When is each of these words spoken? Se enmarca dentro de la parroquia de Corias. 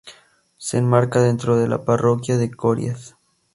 Se 0.57 0.79
enmarca 0.79 1.21
dentro 1.21 1.57
de 1.57 1.67
la 1.67 1.85
parroquia 1.85 2.39
de 2.39 2.49
Corias. 2.49 3.15